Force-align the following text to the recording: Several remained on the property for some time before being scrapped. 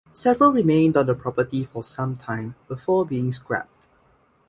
Several 0.13 0.51
remained 0.51 0.97
on 0.97 1.05
the 1.05 1.13
property 1.13 1.63
for 1.63 1.83
some 1.83 2.15
time 2.15 2.55
before 2.67 3.05
being 3.05 3.31
scrapped. 3.31 3.85